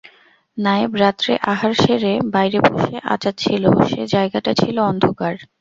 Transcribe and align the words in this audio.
নায়েব 0.57 0.93
রাত্রে 0.95 1.31
আহার 1.51 1.73
সেরে 1.73 2.13
বাইরে 2.33 2.59
বসে 2.67 2.95
আঁচাচ্ছিল, 3.13 3.63
সে 3.89 4.01
জায়গাটা 4.07 4.51
ছিল 4.53 4.77
অন্ধকার। 4.91 5.33